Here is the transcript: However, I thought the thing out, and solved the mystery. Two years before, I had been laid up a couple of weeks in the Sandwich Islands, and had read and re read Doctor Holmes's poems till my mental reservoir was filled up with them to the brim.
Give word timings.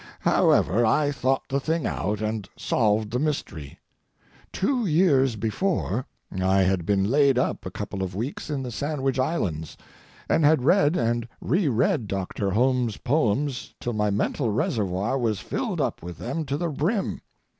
However, 0.21 0.83
I 0.83 1.11
thought 1.11 1.43
the 1.47 1.59
thing 1.59 1.85
out, 1.85 2.21
and 2.21 2.49
solved 2.57 3.11
the 3.11 3.19
mystery. 3.19 3.77
Two 4.51 4.87
years 4.87 5.35
before, 5.35 6.07
I 6.41 6.63
had 6.63 6.87
been 6.87 7.11
laid 7.11 7.37
up 7.37 7.67
a 7.67 7.69
couple 7.69 8.01
of 8.01 8.15
weeks 8.15 8.49
in 8.49 8.63
the 8.63 8.71
Sandwich 8.71 9.19
Islands, 9.19 9.77
and 10.27 10.43
had 10.43 10.63
read 10.63 10.95
and 10.97 11.27
re 11.39 11.67
read 11.67 12.07
Doctor 12.07 12.49
Holmes's 12.49 12.97
poems 12.97 13.75
till 13.79 13.93
my 13.93 14.09
mental 14.09 14.49
reservoir 14.51 15.19
was 15.19 15.39
filled 15.39 15.79
up 15.79 16.01
with 16.01 16.17
them 16.17 16.45
to 16.45 16.57
the 16.57 16.69
brim. 16.69 17.21